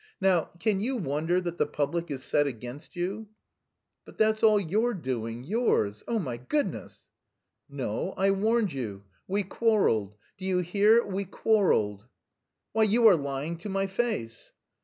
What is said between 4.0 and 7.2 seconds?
"But that's all your doing, yours! Oh, my goodness!"